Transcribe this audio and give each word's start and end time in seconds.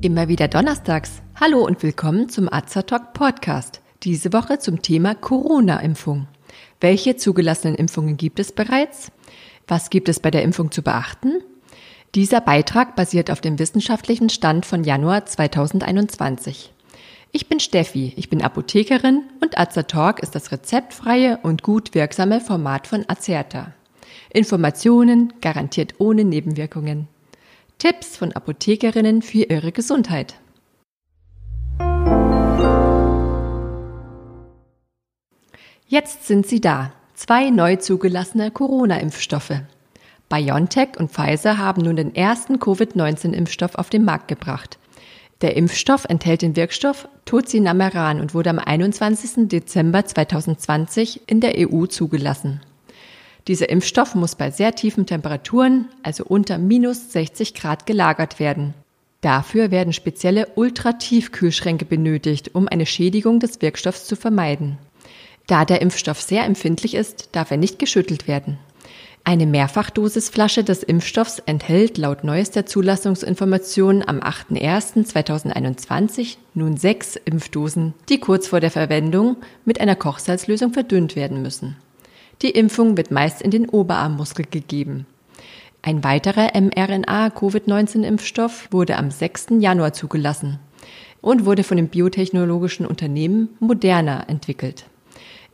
Immer 0.00 0.28
wieder 0.28 0.46
donnerstags. 0.46 1.22
Hallo 1.40 1.66
und 1.66 1.82
willkommen 1.82 2.28
zum 2.28 2.48
Azertalk 2.52 3.14
Podcast. 3.14 3.80
Diese 4.04 4.32
Woche 4.32 4.60
zum 4.60 4.80
Thema 4.80 5.16
Corona-Impfung. 5.16 6.28
Welche 6.80 7.16
zugelassenen 7.16 7.74
Impfungen 7.74 8.16
gibt 8.16 8.38
es 8.38 8.52
bereits? 8.52 9.10
Was 9.66 9.90
gibt 9.90 10.08
es 10.08 10.20
bei 10.20 10.30
der 10.30 10.44
Impfung 10.44 10.70
zu 10.70 10.82
beachten? 10.82 11.42
Dieser 12.14 12.40
Beitrag 12.40 12.94
basiert 12.94 13.28
auf 13.28 13.40
dem 13.40 13.58
wissenschaftlichen 13.58 14.28
Stand 14.28 14.66
von 14.66 14.84
Januar 14.84 15.26
2021. 15.26 16.72
Ich 17.32 17.48
bin 17.48 17.58
Steffi, 17.58 18.12
ich 18.14 18.30
bin 18.30 18.40
Apothekerin 18.40 19.24
und 19.40 19.58
Azertalk 19.58 20.20
ist 20.20 20.36
das 20.36 20.52
rezeptfreie 20.52 21.40
und 21.42 21.64
gut 21.64 21.96
wirksame 21.96 22.40
Format 22.40 22.86
von 22.86 23.04
Azerta. 23.08 23.74
Informationen 24.32 25.32
garantiert 25.40 25.94
ohne 25.98 26.22
Nebenwirkungen. 26.22 27.08
Tipps 27.78 28.16
von 28.16 28.32
Apothekerinnen 28.32 29.22
für 29.22 29.44
ihre 29.44 29.70
Gesundheit. 29.70 30.34
Jetzt 35.86 36.26
sind 36.26 36.44
sie 36.44 36.60
da. 36.60 36.92
Zwei 37.14 37.50
neu 37.50 37.76
zugelassene 37.76 38.50
Corona-Impfstoffe. 38.50 39.60
BioNTech 40.28 40.98
und 40.98 41.12
Pfizer 41.12 41.58
haben 41.58 41.82
nun 41.82 41.94
den 41.94 42.16
ersten 42.16 42.58
Covid-19-Impfstoff 42.58 43.76
auf 43.76 43.90
den 43.90 44.04
Markt 44.04 44.26
gebracht. 44.26 44.80
Der 45.40 45.56
Impfstoff 45.56 46.04
enthält 46.04 46.42
den 46.42 46.56
Wirkstoff 46.56 47.08
Tocinameran 47.26 48.20
und 48.20 48.34
wurde 48.34 48.50
am 48.50 48.58
21. 48.58 49.48
Dezember 49.48 50.04
2020 50.04 51.28
in 51.28 51.40
der 51.40 51.54
EU 51.56 51.86
zugelassen. 51.86 52.60
Dieser 53.48 53.68
Impfstoff 53.70 54.14
muss 54.14 54.34
bei 54.34 54.50
sehr 54.50 54.74
tiefen 54.74 55.06
Temperaturen, 55.06 55.86
also 56.02 56.24
unter 56.24 56.58
minus 56.58 57.12
60 57.12 57.54
Grad, 57.54 57.86
gelagert 57.86 58.38
werden. 58.38 58.74
Dafür 59.22 59.70
werden 59.70 59.94
spezielle 59.94 60.48
Ultratiefkühlschränke 60.54 61.86
benötigt, 61.86 62.54
um 62.54 62.68
eine 62.68 62.86
Schädigung 62.86 63.40
des 63.40 63.62
Wirkstoffs 63.62 64.04
zu 64.04 64.16
vermeiden. 64.16 64.76
Da 65.46 65.64
der 65.64 65.80
Impfstoff 65.80 66.20
sehr 66.20 66.44
empfindlich 66.44 66.92
ist, 66.94 67.30
darf 67.32 67.50
er 67.50 67.56
nicht 67.56 67.78
geschüttelt 67.78 68.28
werden. 68.28 68.58
Eine 69.24 69.46
Mehrfachdosisflasche 69.46 70.62
des 70.62 70.82
Impfstoffs 70.82 71.38
enthält 71.40 71.96
laut 71.98 72.22
neuester 72.24 72.66
Zulassungsinformation 72.66 74.04
am 74.06 74.20
8.01.2021 74.20 76.36
nun 76.54 76.76
sechs 76.76 77.16
Impfdosen, 77.16 77.94
die 78.08 78.20
kurz 78.20 78.46
vor 78.46 78.60
der 78.60 78.70
Verwendung 78.70 79.38
mit 79.64 79.80
einer 79.80 79.96
Kochsalzlösung 79.96 80.72
verdünnt 80.74 81.16
werden 81.16 81.42
müssen. 81.42 81.76
Die 82.42 82.50
Impfung 82.50 82.96
wird 82.96 83.10
meist 83.10 83.42
in 83.42 83.50
den 83.50 83.68
Oberarmmuskel 83.68 84.46
gegeben. 84.48 85.06
Ein 85.82 86.04
weiterer 86.04 86.52
mRNA-Covid-19-Impfstoff 86.54 88.68
wurde 88.70 88.96
am 88.96 89.10
6. 89.10 89.46
Januar 89.58 89.92
zugelassen 89.92 90.60
und 91.20 91.46
wurde 91.46 91.64
von 91.64 91.76
dem 91.76 91.88
biotechnologischen 91.88 92.86
Unternehmen 92.86 93.48
Moderna 93.58 94.22
entwickelt. 94.28 94.84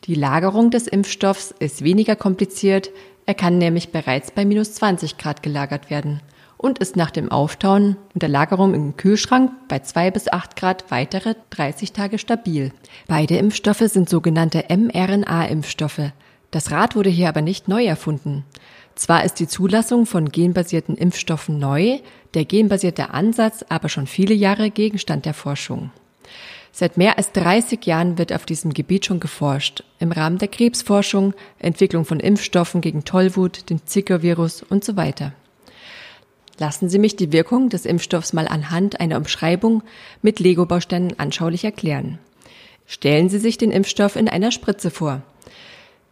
Die 0.05 0.15
Lagerung 0.15 0.71
des 0.71 0.87
Impfstoffs 0.87 1.55
ist 1.59 1.83
weniger 1.83 2.17
kompliziert, 2.17 2.91
er 3.25 3.33
kann 3.33 3.57
nämlich 3.57 3.91
bereits 3.91 4.31
bei 4.31 4.45
minus 4.45 4.75
20 4.75 5.17
Grad 5.17 5.43
gelagert 5.43 5.89
werden 5.89 6.21
und 6.59 6.79
ist 6.79 6.97
nach 6.97 7.11
dem 7.11 7.31
Auftauen 7.31 7.97
und 8.13 8.23
der 8.23 8.29
Lagerung 8.29 8.75
im 8.75 8.99
Kühlschrank 8.99 9.53
bei 9.69 9.79
2 9.79 10.11
bis 10.11 10.31
8 10.31 10.55
Grad 10.57 10.91
weitere 10.91 11.35
30 11.49 11.93
Tage 11.93 12.19
stabil. 12.19 12.73
Beide 13.09 13.39
Impfstoffe 13.39 13.85
sind 13.87 14.11
sogenannte 14.11 14.67
mRNA-Impfstoffe, 14.69 16.13
das 16.55 16.71
Rad 16.71 16.95
wurde 16.95 17.11
hier 17.11 17.29
aber 17.29 17.43
nicht 17.43 17.67
neu 17.67 17.85
erfunden. 17.85 18.45
Zwar 18.95 19.25
ist 19.25 19.41
die 19.41 19.49
Zulassung 19.49 20.07
von 20.07 20.29
genbasierten 20.29 20.97
Impfstoffen 20.97 21.59
neu, 21.59 21.99
der 22.35 22.45
genbasierte 22.45 23.11
Ansatz 23.11 23.65
aber 23.69 23.89
schon 23.89 24.07
viele 24.07 24.35
Jahre 24.35 24.71
Gegenstand 24.71 25.27
der 25.27 25.35
Forschung. 25.35 25.91
Seit 26.71 26.97
mehr 26.97 27.19
als 27.19 27.33
30 27.33 27.85
Jahren 27.87 28.19
wird 28.19 28.33
auf 28.33 28.47
diesem 28.47 28.73
Gebiet 28.73 29.05
schon 29.05 29.19
geforscht, 29.19 29.83
im 29.99 30.13
Rahmen 30.13 30.39
der 30.39 30.47
Krebsforschung, 30.47 31.35
Entwicklung 31.59 32.05
von 32.05 32.21
Impfstoffen 32.21 32.81
gegen 32.81 33.05
Tollwut, 33.05 33.69
den 33.69 33.85
Zika-Virus 33.85 34.63
und 34.63 34.85
so 34.85 34.97
weiter. 34.97 35.33
Lassen 36.59 36.89
Sie 36.89 37.01
mich 37.01 37.17
die 37.17 37.33
Wirkung 37.33 37.69
des 37.69 37.85
Impfstoffs 37.85 38.33
mal 38.33 38.47
anhand 38.47 39.01
einer 39.01 39.17
Umschreibung 39.17 39.83
mit 40.23 40.39
Lego-Bausteinen 40.39 41.19
anschaulich 41.19 41.65
erklären. 41.65 42.21
Stellen 42.87 43.29
Sie 43.29 43.39
sich 43.39 43.59
den 43.59 43.73
Impfstoff 43.73 44.15
in 44.15 44.29
einer 44.29 44.53
Spritze 44.53 44.93
vor. 44.93 45.23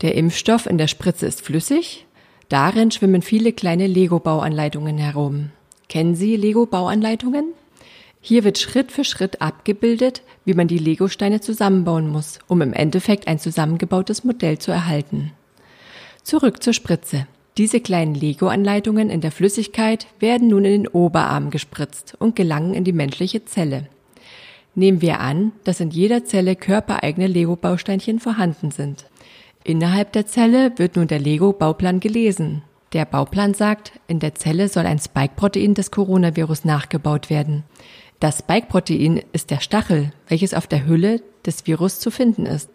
Der 0.03 0.17
Impfstoff 0.17 0.67
in 0.67 0.79
der 0.79 0.89
Spritze 0.89 1.27
ist 1.27 1.43
flüssig. 1.43 2.07
Darin 2.49 2.91
schwimmen 2.91 3.23
viele 3.23 3.53
kleine 3.53 3.87
Lego-Bauanleitungen 3.87 4.99
herum. 4.99 5.51
Kennen 5.89 6.17
Sie 6.17 6.37
Lego-Bauanleitungen? 6.37 7.53
Hier 8.21 8.43
wird 8.43 8.59
Schritt 8.59 8.91
für 8.91 9.05
Schritt 9.05 9.41
abgebildet, 9.41 10.23
wie 10.45 10.55
man 10.55 10.67
die 10.67 10.79
Lego-Steine 10.79 11.41
zusammenbauen 11.41 12.09
muss, 12.09 12.41
um 12.49 12.63
im 12.63 12.73
Endeffekt 12.73 13.29
ein 13.29 13.39
zusammengebautes 13.39 14.25
Modell 14.25 14.59
zu 14.59 14.73
erhalten. 14.73 15.33
Zurück 16.25 16.63
zur 16.63 16.73
Spritze. 16.73 17.29
Diese 17.57 17.81
kleinen 17.81 18.15
Lego-Anleitungen 18.15 19.09
in 19.09 19.21
der 19.21 19.31
Flüssigkeit 19.31 20.07
werden 20.19 20.49
nun 20.49 20.65
in 20.65 20.83
den 20.83 20.89
Oberarm 20.89 21.51
gespritzt 21.51 22.17
und 22.19 22.35
gelangen 22.35 22.75
in 22.75 22.83
die 22.83 22.93
menschliche 22.93 23.45
Zelle. 23.45 23.89
Nehmen 24.75 25.01
wir 25.01 25.21
an, 25.21 25.53
dass 25.65 25.81
in 25.81 25.91
jeder 25.91 26.25
Zelle 26.25 26.57
körpereigene 26.57 27.27
Lego-Bausteinchen 27.27 28.21
vorhanden 28.21 28.71
sind. 28.71 29.05
Innerhalb 29.65 30.13
der 30.13 30.27
Zelle 30.27 30.73
wird 30.77 30.97
nun 30.97 31.07
der 31.07 31.21
Lego-Bauplan 31.21 32.01
gelesen. 32.01 32.63
Der 32.93 33.05
Bauplan 33.05 33.55
sagt, 33.55 33.93
in 34.07 34.19
der 34.19 34.35
Zelle 34.35 34.69
soll 34.69 34.87
ein 34.87 34.99
Spike-Protein 34.99 35.75
des 35.75 35.91
Coronavirus 35.91 36.65
nachgebaut 36.65 37.31
werden. 37.31 37.63
Das 38.21 38.41
Spike-Protein 38.41 39.23
ist 39.33 39.51
der 39.51 39.61
Stachel, 39.61 40.13
welches 40.29 40.53
auf 40.53 40.67
der 40.67 40.87
Hülle 40.87 41.23
des 41.47 41.67
Virus 41.67 42.01
zu 42.01 42.11
finden 42.11 42.45
ist. 42.45 42.71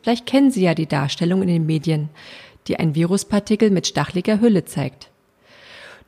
Vielleicht 0.00 0.26
kennen 0.26 0.50
Sie 0.50 0.62
ja 0.62 0.74
die 0.74 0.86
Darstellung 0.86 1.42
in 1.42 1.48
den 1.48 1.66
Medien, 1.66 2.08
die 2.68 2.78
ein 2.78 2.94
Viruspartikel 2.94 3.70
mit 3.70 3.86
stacheliger 3.86 4.40
Hülle 4.40 4.64
zeigt. 4.64 5.10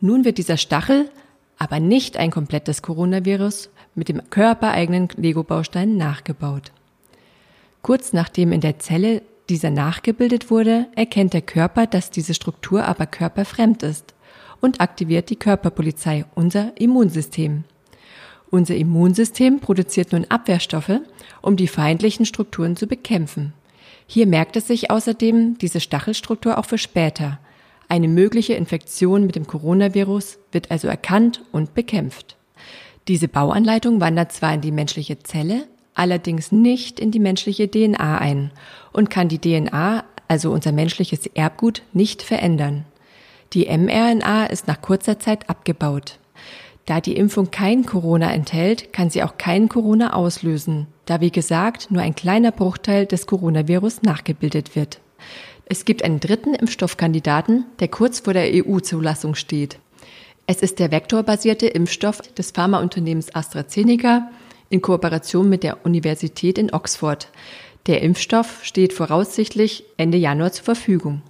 Nun 0.01 0.25
wird 0.25 0.39
dieser 0.39 0.57
Stachel, 0.57 1.11
aber 1.59 1.81
nicht 1.81 2.17
ein 2.17 2.31
komplettes 2.31 2.83
Coronavirus, 2.83 3.71
mit 3.95 4.09
dem 4.09 4.31
körpereigenen 4.31 5.09
Lego-Baustein 5.17 5.97
nachgebaut. 5.97 6.73
Kurz 7.83 8.13
nachdem 8.13 8.53
in 8.53 8.61
der 8.61 8.79
Zelle 8.79 9.23
dieser 9.51 9.71
nachgebildet 9.71 10.51
wurde, 10.51 10.87
erkennt 10.95 11.35
der 11.35 11.43
Körper, 11.43 11.87
dass 11.87 12.11
diese 12.11 12.35
Struktur 12.35 12.85
aber 12.85 13.07
körperfremd 13.07 13.83
ist 13.83 14.15
und 14.61 14.81
aktiviert 14.81 15.29
die 15.29 15.37
Körperpolizei, 15.37 16.25
unser 16.35 16.73
Immunsystem. 16.81 17.65
Unser 18.51 18.77
Immunsystem 18.77 19.61
produziert 19.61 20.13
nun 20.13 20.27
Abwehrstoffe, 20.29 21.01
um 21.43 21.57
die 21.57 21.69
feindlichen 21.69 22.27
Strukturen 22.27 22.77
zu 22.77 22.87
bekämpfen. 22.87 23.53
Hier 24.07 24.27
merkt 24.27 24.57
es 24.57 24.67
sich 24.67 24.91
außerdem 24.91 25.59
diese 25.59 25.81
Stachelstruktur 25.81 26.59
auch 26.59 26.65
für 26.65 26.79
später. 26.79 27.39
Eine 27.89 28.09
mögliche 28.09 28.55
Infektion 28.55 29.27
mit 29.27 29.37
dem 29.37 29.47
Coronavirus 29.47 30.39
wird 30.53 30.71
also 30.71 30.89
erkannt 30.89 31.43
und 31.53 31.75
bekämpft. 31.75 32.37
Diese 33.09 33.29
Bauanleitung 33.29 34.01
wandert 34.01 34.33
zwar 34.33 34.55
in 34.55 34.61
die 34.61 34.73
menschliche 34.73 35.19
Zelle, 35.21 35.67
allerdings 36.01 36.51
nicht 36.51 36.99
in 36.99 37.11
die 37.11 37.21
menschliche 37.21 37.71
DNA 37.71 38.19
ein 38.19 38.51
und 38.93 39.11
kann 39.11 39.29
die 39.29 39.39
DNA, 39.39 40.03
also 40.29 40.51
unser 40.51 40.73
menschliches 40.73 41.27
Erbgut, 41.27 41.83
nicht 41.93 42.23
verändern. 42.23 42.87
Die 43.53 43.67
mRNA 43.67 44.47
ist 44.47 44.67
nach 44.67 44.81
kurzer 44.81 45.19
Zeit 45.19 45.51
abgebaut. 45.51 46.19
Da 46.87 47.03
die 47.03 47.17
Impfung 47.17 47.51
kein 47.51 47.85
Corona 47.85 48.33
enthält, 48.33 48.95
kann 48.95 49.11
sie 49.11 49.23
auch 49.23 49.37
kein 49.37 49.69
Corona 49.69 50.15
auslösen, 50.15 50.87
da 51.05 51.21
wie 51.21 51.31
gesagt 51.31 51.91
nur 51.91 52.01
ein 52.01 52.15
kleiner 52.15 52.51
Bruchteil 52.51 53.05
des 53.05 53.27
Coronavirus 53.27 54.03
nachgebildet 54.03 54.75
wird. 54.75 55.01
Es 55.67 55.85
gibt 55.85 56.03
einen 56.03 56.19
dritten 56.19 56.55
Impfstoffkandidaten, 56.55 57.67
der 57.79 57.89
kurz 57.89 58.21
vor 58.21 58.33
der 58.33 58.51
EU-Zulassung 58.53 59.35
steht. 59.35 59.79
Es 60.47 60.63
ist 60.63 60.79
der 60.79 60.91
vektorbasierte 60.91 61.67
Impfstoff 61.67 62.23
des 62.23 62.53
Pharmaunternehmens 62.53 63.35
AstraZeneca 63.35 64.31
in 64.71 64.81
Kooperation 64.81 65.49
mit 65.49 65.63
der 65.65 65.85
Universität 65.85 66.57
in 66.57 66.73
Oxford. 66.73 67.29
Der 67.87 68.03
Impfstoff 68.03 68.61
steht 68.65 68.93
voraussichtlich 68.93 69.85
Ende 69.97 70.17
Januar 70.17 70.53
zur 70.53 70.65
Verfügung. 70.65 71.23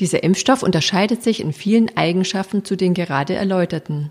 Dieser 0.00 0.24
Impfstoff 0.24 0.62
unterscheidet 0.62 1.22
sich 1.22 1.40
in 1.40 1.52
vielen 1.52 1.96
Eigenschaften 1.96 2.64
zu 2.64 2.76
den 2.76 2.94
gerade 2.94 3.34
erläuterten. 3.34 4.10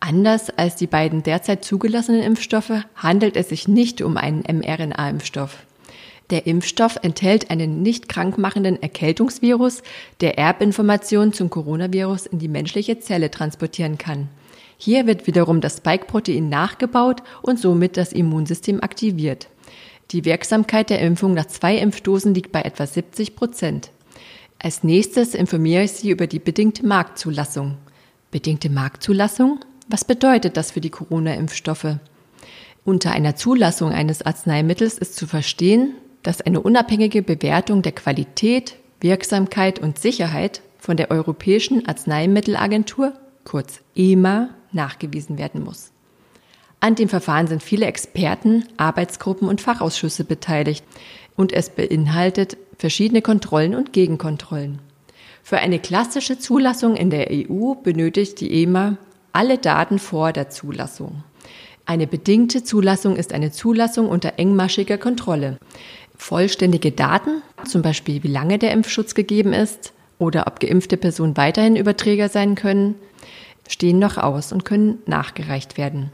Anders 0.00 0.50
als 0.50 0.74
die 0.74 0.88
beiden 0.88 1.22
derzeit 1.22 1.64
zugelassenen 1.64 2.22
Impfstoffe 2.22 2.84
handelt 2.96 3.36
es 3.36 3.48
sich 3.48 3.68
nicht 3.68 4.02
um 4.02 4.16
einen 4.16 4.42
mRNA-Impfstoff. 4.42 5.64
Der 6.30 6.46
Impfstoff 6.46 6.98
enthält 7.02 7.50
einen 7.50 7.82
nicht 7.82 8.08
krankmachenden 8.08 8.82
Erkältungsvirus, 8.82 9.82
der 10.20 10.38
Erbinformationen 10.38 11.32
zum 11.32 11.50
Coronavirus 11.50 12.26
in 12.26 12.40
die 12.40 12.48
menschliche 12.48 12.98
Zelle 12.98 13.30
transportieren 13.30 13.96
kann. 13.96 14.28
Hier 14.84 15.06
wird 15.06 15.28
wiederum 15.28 15.60
das 15.60 15.76
Spike-Protein 15.76 16.48
nachgebaut 16.48 17.22
und 17.40 17.56
somit 17.56 17.96
das 17.96 18.12
Immunsystem 18.12 18.82
aktiviert. 18.82 19.46
Die 20.10 20.24
Wirksamkeit 20.24 20.90
der 20.90 20.98
Impfung 20.98 21.34
nach 21.34 21.46
zwei 21.46 21.76
Impfdosen 21.78 22.34
liegt 22.34 22.50
bei 22.50 22.62
etwa 22.62 22.84
70 22.84 23.36
Prozent. 23.36 23.92
Als 24.58 24.82
nächstes 24.82 25.36
informiere 25.36 25.84
ich 25.84 25.92
Sie 25.92 26.10
über 26.10 26.26
die 26.26 26.40
bedingte 26.40 26.84
Marktzulassung. 26.84 27.76
Bedingte 28.32 28.70
Marktzulassung? 28.70 29.60
Was 29.86 30.04
bedeutet 30.04 30.56
das 30.56 30.72
für 30.72 30.80
die 30.80 30.90
Corona-Impfstoffe? 30.90 31.98
Unter 32.84 33.12
einer 33.12 33.36
Zulassung 33.36 33.92
eines 33.92 34.22
Arzneimittels 34.22 34.98
ist 34.98 35.14
zu 35.14 35.28
verstehen, 35.28 35.94
dass 36.24 36.40
eine 36.40 36.60
unabhängige 36.60 37.22
Bewertung 37.22 37.82
der 37.82 37.92
Qualität, 37.92 38.74
Wirksamkeit 39.00 39.78
und 39.78 40.00
Sicherheit 40.00 40.60
von 40.80 40.96
der 40.96 41.12
Europäischen 41.12 41.86
Arzneimittelagentur, 41.86 43.12
kurz 43.44 43.80
EMA, 43.94 44.48
nachgewiesen 44.74 45.38
werden 45.38 45.62
muss. 45.62 45.92
An 46.80 46.96
dem 46.96 47.08
Verfahren 47.08 47.46
sind 47.46 47.62
viele 47.62 47.86
Experten, 47.86 48.64
Arbeitsgruppen 48.76 49.48
und 49.48 49.60
Fachausschüsse 49.60 50.24
beteiligt 50.24 50.84
und 51.36 51.52
es 51.52 51.70
beinhaltet 51.70 52.56
verschiedene 52.76 53.22
Kontrollen 53.22 53.74
und 53.74 53.92
Gegenkontrollen. 53.92 54.80
Für 55.44 55.58
eine 55.58 55.78
klassische 55.78 56.38
Zulassung 56.38 56.96
in 56.96 57.10
der 57.10 57.28
EU 57.30 57.74
benötigt 57.74 58.40
die 58.40 58.62
EMA 58.62 58.96
alle 59.32 59.58
Daten 59.58 59.98
vor 59.98 60.32
der 60.32 60.50
Zulassung. 60.50 61.24
Eine 61.84 62.06
bedingte 62.06 62.62
Zulassung 62.62 63.16
ist 63.16 63.32
eine 63.32 63.50
Zulassung 63.50 64.08
unter 64.08 64.34
engmaschiger 64.38 64.98
Kontrolle. 64.98 65.58
Vollständige 66.16 66.92
Daten, 66.92 67.42
zum 67.64 67.82
Beispiel 67.82 68.22
wie 68.22 68.28
lange 68.28 68.58
der 68.58 68.72
Impfschutz 68.72 69.14
gegeben 69.14 69.52
ist 69.52 69.92
oder 70.18 70.46
ob 70.46 70.60
geimpfte 70.60 70.96
Personen 70.96 71.36
weiterhin 71.36 71.74
Überträger 71.74 72.28
sein 72.28 72.54
können, 72.54 72.94
stehen 73.72 73.98
noch 73.98 74.18
aus 74.18 74.52
und 74.52 74.64
können 74.64 74.98
nachgereicht 75.06 75.76
werden. 75.76 76.12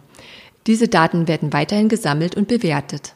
Diese 0.66 0.88
Daten 0.88 1.28
werden 1.28 1.52
weiterhin 1.52 1.88
gesammelt 1.88 2.36
und 2.36 2.48
bewertet. 2.48 3.14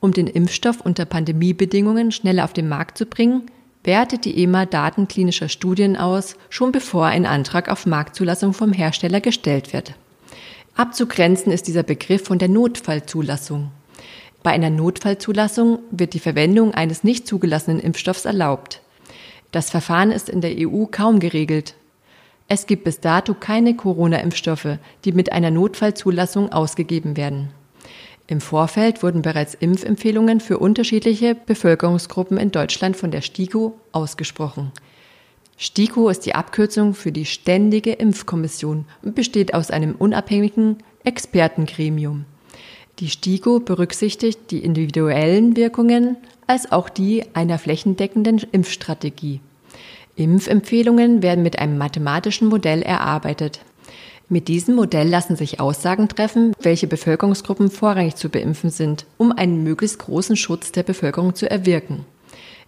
Um 0.00 0.12
den 0.12 0.26
Impfstoff 0.26 0.80
unter 0.80 1.04
Pandemiebedingungen 1.04 2.12
schneller 2.12 2.44
auf 2.44 2.52
den 2.52 2.68
Markt 2.68 2.98
zu 2.98 3.06
bringen, 3.06 3.42
wertet 3.84 4.24
die 4.24 4.42
EMA 4.42 4.66
Daten 4.66 5.08
klinischer 5.08 5.48
Studien 5.48 5.96
aus, 5.96 6.36
schon 6.50 6.72
bevor 6.72 7.06
ein 7.06 7.26
Antrag 7.26 7.68
auf 7.68 7.86
Marktzulassung 7.86 8.52
vom 8.52 8.72
Hersteller 8.72 9.20
gestellt 9.20 9.72
wird. 9.72 9.94
Abzugrenzen 10.74 11.52
ist 11.52 11.66
dieser 11.66 11.82
Begriff 11.82 12.24
von 12.24 12.38
der 12.38 12.48
Notfallzulassung. 12.48 13.70
Bei 14.42 14.50
einer 14.52 14.70
Notfallzulassung 14.70 15.80
wird 15.90 16.14
die 16.14 16.20
Verwendung 16.20 16.72
eines 16.72 17.02
nicht 17.02 17.26
zugelassenen 17.26 17.80
Impfstoffs 17.80 18.24
erlaubt. 18.24 18.80
Das 19.50 19.70
Verfahren 19.70 20.12
ist 20.12 20.28
in 20.28 20.40
der 20.40 20.54
EU 20.56 20.84
kaum 20.86 21.18
geregelt. 21.18 21.74
Es 22.50 22.66
gibt 22.66 22.84
bis 22.84 23.00
dato 23.00 23.34
keine 23.34 23.76
Corona-Impfstoffe, 23.76 24.78
die 25.04 25.12
mit 25.12 25.32
einer 25.32 25.50
Notfallzulassung 25.50 26.50
ausgegeben 26.50 27.16
werden. 27.16 27.50
Im 28.26 28.40
Vorfeld 28.40 29.02
wurden 29.02 29.22
bereits 29.22 29.54
Impfempfehlungen 29.54 30.40
für 30.40 30.58
unterschiedliche 30.58 31.34
Bevölkerungsgruppen 31.34 32.38
in 32.38 32.50
Deutschland 32.50 32.96
von 32.96 33.10
der 33.10 33.20
STIKO 33.20 33.78
ausgesprochen. 33.92 34.72
STIKO 35.58 36.08
ist 36.08 36.24
die 36.24 36.34
Abkürzung 36.34 36.94
für 36.94 37.12
die 37.12 37.26
Ständige 37.26 37.92
Impfkommission 37.92 38.86
und 39.02 39.14
besteht 39.14 39.54
aus 39.54 39.70
einem 39.70 39.94
unabhängigen 39.94 40.78
Expertengremium. 41.04 42.24
Die 42.98 43.08
STIKO 43.08 43.60
berücksichtigt 43.60 44.50
die 44.50 44.64
individuellen 44.64 45.56
Wirkungen 45.56 46.16
als 46.46 46.72
auch 46.72 46.88
die 46.88 47.24
einer 47.34 47.58
flächendeckenden 47.58 48.40
Impfstrategie. 48.52 49.40
Impfempfehlungen 50.18 51.22
werden 51.22 51.44
mit 51.44 51.58
einem 51.58 51.78
mathematischen 51.78 52.48
Modell 52.48 52.82
erarbeitet. 52.82 53.60
Mit 54.28 54.48
diesem 54.48 54.74
Modell 54.74 55.08
lassen 55.08 55.36
sich 55.36 55.60
Aussagen 55.60 56.08
treffen, 56.08 56.52
welche 56.60 56.86
Bevölkerungsgruppen 56.86 57.70
vorrangig 57.70 58.16
zu 58.16 58.28
beimpfen 58.28 58.70
sind, 58.70 59.06
um 59.16 59.32
einen 59.32 59.62
möglichst 59.62 60.00
großen 60.00 60.36
Schutz 60.36 60.72
der 60.72 60.82
Bevölkerung 60.82 61.34
zu 61.34 61.50
erwirken. 61.50 62.04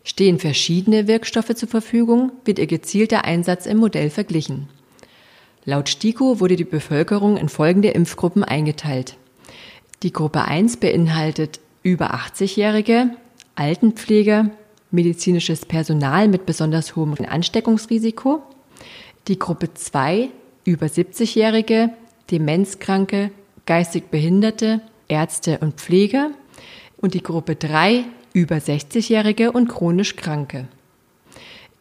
Stehen 0.05 0.39
verschiedene 0.39 1.07
Wirkstoffe 1.07 1.55
zur 1.55 1.69
Verfügung, 1.69 2.33
wird 2.45 2.59
ihr 2.59 2.67
gezielter 2.67 3.25
Einsatz 3.25 3.67
im 3.67 3.79
Modell 3.79 4.09
verglichen. 4.09 4.69
Laut 5.65 5.91
STIKO 5.91 6.41
wurde 6.41 6.57
die 6.57 6.65
Bevölkerung 6.65 7.37
in 7.37 7.51
folgende 7.51 7.89
Impfgruppen 7.89 8.45
eingeteilt. 8.45 9.17
Die 10.03 10.13
Gruppe 10.13 10.47
1 10.47 10.79
beinhaltet 10.79 11.61
über 11.83 12.15
80-Jährige, 12.15 13.11
Altenpfleger, 13.57 14.51
medizinisches 14.91 15.65
Personal 15.67 16.29
mit 16.29 16.47
besonders 16.47 16.97
hohem 16.97 17.15
Ansteckungsrisiko. 17.27 18.43
Die 19.29 19.39
Gruppe 19.39 19.73
2 19.75 20.29
über 20.65 20.87
70-Jährige, 20.87 21.91
Demenzkranke, 22.31 23.31
geistig 23.67 24.11
Behinderte, 24.11 24.81
Ärzte 25.09 25.59
und 25.59 25.75
Pfleger. 25.75 26.31
Und 26.97 27.15
die 27.15 27.23
Gruppe 27.23 27.57
3 27.57 28.05
über 28.33 28.57
60-Jährige 28.57 29.53
und 29.53 29.69
chronisch 29.69 30.17
Kranke. 30.17 30.69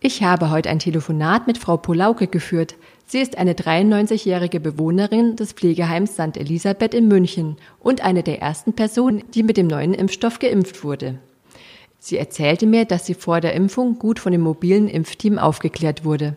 Ich 0.02 0.24
habe 0.24 0.50
heute 0.50 0.70
ein 0.70 0.80
Telefonat 0.80 1.46
mit 1.46 1.58
Frau 1.58 1.76
Polauke 1.76 2.28
geführt. 2.28 2.76
Sie 3.06 3.20
ist 3.20 3.38
eine 3.38 3.54
93-jährige 3.54 4.60
Bewohnerin 4.60 5.36
des 5.36 5.52
Pflegeheims 5.52 6.14
St. 6.14 6.38
Elisabeth 6.38 6.94
in 6.94 7.08
München 7.08 7.58
und 7.80 8.02
eine 8.02 8.24
der 8.24 8.42
ersten 8.42 8.74
Personen, 8.74 9.24
die 9.34 9.44
mit 9.44 9.58
dem 9.58 9.68
neuen 9.68 9.94
Impfstoff 9.94 10.40
geimpft 10.40 10.84
wurde. 10.84 11.20
Sie 12.00 12.18
erzählte 12.18 12.66
mir, 12.66 12.86
dass 12.86 13.06
sie 13.06 13.14
vor 13.14 13.42
der 13.42 13.54
Impfung 13.54 14.00
gut 14.00 14.20
von 14.20 14.32
dem 14.32 14.42
mobilen 14.42 14.88
Impfteam 14.88 15.38
aufgeklärt 15.38 16.06
wurde. 16.06 16.36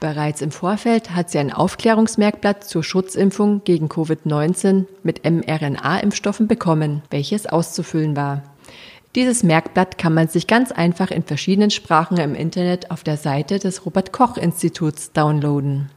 Bereits 0.00 0.42
im 0.42 0.50
Vorfeld 0.50 1.14
hat 1.14 1.30
sie 1.30 1.38
ein 1.38 1.52
Aufklärungsmerkblatt 1.52 2.64
zur 2.64 2.84
Schutzimpfung 2.84 3.62
gegen 3.64 3.88
Covid-19 3.88 4.84
mit 5.02 5.24
mRNA-Impfstoffen 5.24 6.46
bekommen, 6.46 7.02
welches 7.10 7.46
auszufüllen 7.46 8.16
war. 8.16 8.42
Dieses 9.14 9.42
Merkblatt 9.42 9.96
kann 9.96 10.12
man 10.12 10.28
sich 10.28 10.46
ganz 10.46 10.72
einfach 10.72 11.10
in 11.10 11.22
verschiedenen 11.22 11.70
Sprachen 11.70 12.18
im 12.18 12.34
Internet 12.34 12.90
auf 12.90 13.02
der 13.02 13.16
Seite 13.16 13.58
des 13.58 13.86
Robert 13.86 14.12
Koch 14.12 14.36
Instituts 14.36 15.12
downloaden. 15.12 15.90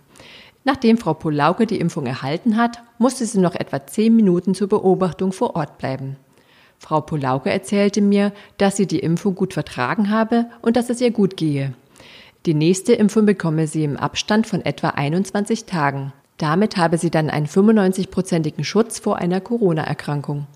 Nachdem 0.64 0.98
Frau 0.98 1.14
Polauke 1.14 1.66
die 1.66 1.80
Impfung 1.80 2.06
erhalten 2.06 2.56
hat, 2.56 2.82
musste 2.98 3.26
sie 3.26 3.40
noch 3.40 3.56
etwa 3.56 3.86
zehn 3.86 4.16
Minuten 4.16 4.56
zur 4.56 4.70
Beobachtung 4.70 5.34
vor 5.34 5.58
Ort 5.58 5.78
bleiben. 5.78 6.16
Frau 6.80 7.02
Polauke 7.02 7.52
erzählte 7.52 8.02
mir, 8.02 8.32
dass 8.58 8.78
sie 8.78 8.88
die 8.88 9.00
Impfung 9.00 9.36
gut 9.36 9.54
vertragen 9.54 10.10
habe 10.10 10.46
und 10.62 10.76
dass 10.76 10.90
es 10.90 11.02
ihr 11.02 11.12
gut 11.12 11.38
gehe. 11.38 11.74
Die 12.46 12.54
nächste 12.54 12.94
Impfung 12.94 13.26
bekomme 13.26 13.68
sie 13.68 13.84
im 13.84 13.98
Abstand 13.98 14.48
von 14.48 14.64
etwa 14.66 14.90
21 14.90 15.66
Tagen. 15.66 16.14
Damit 16.38 16.78
habe 16.78 16.98
sie 16.98 17.12
dann 17.12 17.30
einen 17.30 17.48
95-prozentigen 17.48 18.64
Schutz 18.64 18.98
vor 18.98 19.18
einer 19.18 19.42
Corona-Erkrankung. 19.42 20.48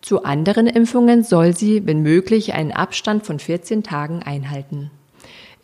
Zu 0.00 0.24
anderen 0.24 0.66
Impfungen 0.66 1.22
soll 1.22 1.54
sie, 1.54 1.86
wenn 1.86 2.02
möglich, 2.02 2.54
einen 2.54 2.72
Abstand 2.72 3.26
von 3.26 3.38
14 3.38 3.82
Tagen 3.82 4.22
einhalten. 4.22 4.90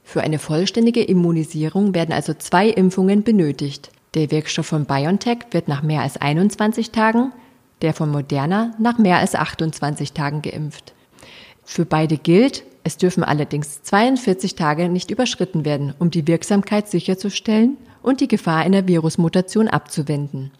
Für 0.02 0.20
eine 0.20 0.38
vollständige 0.38 1.02
Immunisierung 1.02 1.94
werden 1.94 2.12
also 2.12 2.34
zwei 2.34 2.68
Impfungen 2.68 3.22
benötigt. 3.22 3.90
Der 4.12 4.30
Wirkstoff 4.30 4.66
von 4.66 4.84
BioNTech 4.84 5.38
wird 5.52 5.66
nach 5.66 5.82
mehr 5.82 6.02
als 6.02 6.18
21 6.18 6.90
Tagen, 6.90 7.32
der 7.82 7.94
von 7.94 8.10
Moderna 8.10 8.74
nach 8.78 8.98
mehr 8.98 9.18
als 9.18 9.34
28 9.34 10.12
Tagen 10.12 10.42
geimpft. 10.42 10.94
Für 11.64 11.84
beide 11.84 12.16
gilt, 12.18 12.64
es 12.84 12.98
dürfen 12.98 13.24
allerdings 13.24 13.82
42 13.82 14.54
Tage 14.54 14.88
nicht 14.88 15.10
überschritten 15.10 15.64
werden, 15.64 15.94
um 15.98 16.10
die 16.10 16.26
Wirksamkeit 16.26 16.88
sicherzustellen 16.88 17.78
und 18.02 18.20
die 18.20 18.28
Gefahr 18.28 18.58
einer 18.58 18.86
Virusmutation 18.86 19.68
abzuwenden. 19.68 20.50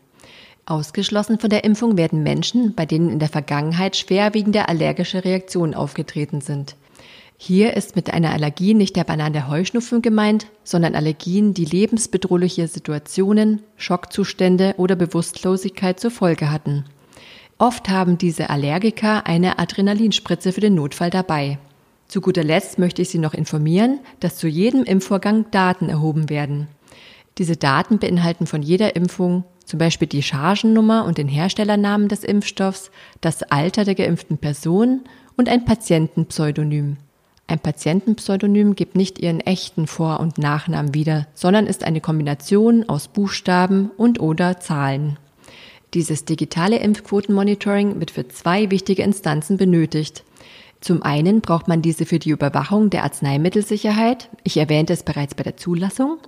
Ausgeschlossen 0.66 1.38
von 1.38 1.50
der 1.50 1.64
Impfung 1.64 1.98
werden 1.98 2.22
Menschen, 2.22 2.74
bei 2.74 2.86
denen 2.86 3.10
in 3.10 3.18
der 3.18 3.28
Vergangenheit 3.28 3.96
schwerwiegende 3.96 4.68
allergische 4.68 5.22
Reaktionen 5.22 5.74
aufgetreten 5.74 6.40
sind. 6.40 6.76
Hier 7.36 7.76
ist 7.76 7.96
mit 7.96 8.14
einer 8.14 8.32
Allergie 8.32 8.72
nicht 8.72 8.96
der 8.96 9.04
banale 9.04 9.48
Heuschnupfen 9.48 10.00
gemeint, 10.00 10.46
sondern 10.62 10.94
Allergien, 10.94 11.52
die 11.52 11.66
lebensbedrohliche 11.66 12.68
Situationen, 12.68 13.62
Schockzustände 13.76 14.74
oder 14.78 14.96
Bewusstlosigkeit 14.96 16.00
zur 16.00 16.10
Folge 16.10 16.50
hatten. 16.50 16.86
Oft 17.58 17.88
haben 17.88 18.18
diese 18.18 18.50
Allergiker 18.50 19.26
eine 19.26 19.58
Adrenalinspritze 19.58 20.52
für 20.52 20.60
den 20.60 20.74
Notfall 20.74 21.10
dabei. 21.10 21.58
Zu 22.08 22.20
guter 22.20 22.44
Letzt 22.44 22.78
möchte 22.78 23.02
ich 23.02 23.08
Sie 23.08 23.18
noch 23.18 23.34
informieren, 23.34 24.00
dass 24.20 24.36
zu 24.36 24.48
jedem 24.48 24.84
Impfvorgang 24.84 25.50
Daten 25.50 25.88
erhoben 25.88 26.28
werden. 26.28 26.68
Diese 27.38 27.56
Daten 27.56 27.98
beinhalten 27.98 28.46
von 28.46 28.62
jeder 28.62 28.96
Impfung 28.96 29.44
zum 29.64 29.78
Beispiel 29.78 30.08
die 30.08 30.22
Chargennummer 30.22 31.04
und 31.04 31.18
den 31.18 31.28
Herstellernamen 31.28 32.08
des 32.08 32.22
Impfstoffs, 32.22 32.90
das 33.20 33.42
Alter 33.42 33.84
der 33.84 33.94
geimpften 33.94 34.38
Person 34.38 35.00
und 35.36 35.48
ein 35.48 35.64
Patientenpseudonym. 35.64 36.98
Ein 37.46 37.58
Patientenpseudonym 37.58 38.74
gibt 38.74 38.96
nicht 38.96 39.18
ihren 39.18 39.40
echten 39.40 39.86
Vor- 39.86 40.20
und 40.20 40.38
Nachnamen 40.38 40.94
wieder, 40.94 41.26
sondern 41.34 41.66
ist 41.66 41.84
eine 41.84 42.00
Kombination 42.00 42.88
aus 42.88 43.08
Buchstaben 43.08 43.90
und 43.96 44.20
oder 44.20 44.60
Zahlen. 44.60 45.18
Dieses 45.94 46.24
digitale 46.24 46.78
Impfquotenmonitoring 46.78 48.00
wird 48.00 48.10
für 48.10 48.26
zwei 48.26 48.72
wichtige 48.72 49.04
Instanzen 49.04 49.56
benötigt. 49.56 50.24
Zum 50.80 51.04
einen 51.04 51.40
braucht 51.40 51.68
man 51.68 51.82
diese 51.82 52.04
für 52.04 52.18
die 52.18 52.30
Überwachung 52.30 52.90
der 52.90 53.04
Arzneimittelsicherheit, 53.04 54.28
ich 54.42 54.56
erwähnte 54.56 54.92
es 54.92 55.04
bereits 55.04 55.36
bei 55.36 55.44
der 55.44 55.56
Zulassung, 55.56 56.18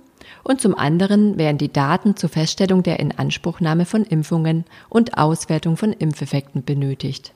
und 0.43 0.61
zum 0.61 0.73
anderen 0.73 1.37
werden 1.37 1.57
die 1.57 1.71
Daten 1.71 2.15
zur 2.15 2.29
Feststellung 2.29 2.81
der 2.81 2.99
Inanspruchnahme 2.99 3.85
von 3.85 4.03
Impfungen 4.03 4.63
und 4.87 5.17
Auswertung 5.17 5.75
von 5.75 5.91
Impfeffekten 5.91 6.63
benötigt. 6.63 7.33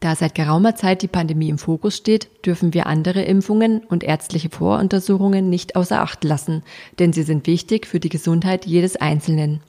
Da 0.00 0.16
seit 0.16 0.34
geraumer 0.34 0.74
Zeit 0.74 1.02
die 1.02 1.08
Pandemie 1.08 1.50
im 1.50 1.58
Fokus 1.58 1.98
steht, 1.98 2.28
dürfen 2.44 2.74
wir 2.74 2.86
andere 2.86 3.22
Impfungen 3.22 3.82
und 3.84 4.02
ärztliche 4.02 4.50
Voruntersuchungen 4.50 5.48
nicht 5.48 5.76
außer 5.76 6.00
Acht 6.00 6.24
lassen, 6.24 6.62
denn 6.98 7.12
sie 7.12 7.22
sind 7.22 7.46
wichtig 7.46 7.86
für 7.86 8.00
die 8.00 8.08
Gesundheit 8.08 8.66
jedes 8.66 8.96
Einzelnen. 8.96 9.60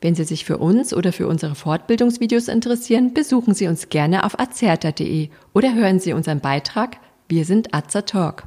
Wenn 0.00 0.14
Sie 0.14 0.24
sich 0.24 0.46
für 0.46 0.56
uns 0.56 0.94
oder 0.94 1.12
für 1.12 1.28
unsere 1.28 1.54
Fortbildungsvideos 1.54 2.48
interessieren, 2.48 3.12
besuchen 3.12 3.52
Sie 3.52 3.68
uns 3.68 3.90
gerne 3.90 4.24
auf 4.24 4.38
azerta.de 4.38 5.28
oder 5.52 5.74
hören 5.74 6.00
Sie 6.00 6.14
unseren 6.14 6.40
Beitrag 6.40 6.96
Wir 7.28 7.44
sind 7.44 7.74
Azertalk. 7.74 8.44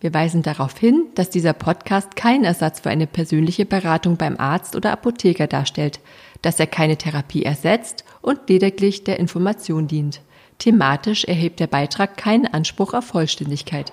Wir 0.00 0.14
weisen 0.14 0.42
darauf 0.42 0.78
hin, 0.78 1.06
dass 1.14 1.28
dieser 1.28 1.52
Podcast 1.52 2.16
kein 2.16 2.44
Ersatz 2.44 2.80
für 2.80 2.90
eine 2.90 3.06
persönliche 3.06 3.66
Beratung 3.66 4.16
beim 4.16 4.38
Arzt 4.38 4.76
oder 4.76 4.92
Apotheker 4.92 5.46
darstellt, 5.46 6.00
dass 6.40 6.60
er 6.60 6.68
keine 6.68 6.96
Therapie 6.96 7.42
ersetzt 7.42 8.04
und 8.22 8.48
lediglich 8.48 9.04
der 9.04 9.18
Information 9.18 9.88
dient. 9.88 10.20
Thematisch 10.58 11.24
erhebt 11.24 11.60
der 11.60 11.66
Beitrag 11.66 12.16
keinen 12.16 12.46
Anspruch 12.46 12.94
auf 12.94 13.06
Vollständigkeit. 13.06 13.92